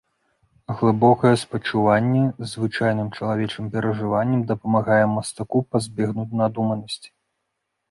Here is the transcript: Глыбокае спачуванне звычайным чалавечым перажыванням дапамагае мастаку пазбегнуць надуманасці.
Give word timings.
Глыбокае 0.77 1.33
спачуванне 1.41 2.23
звычайным 2.53 3.11
чалавечым 3.19 3.69
перажыванням 3.77 4.41
дапамагае 4.55 5.01
мастаку 5.15 5.63
пазбегнуць 5.75 6.29
надуманасці. 6.43 7.09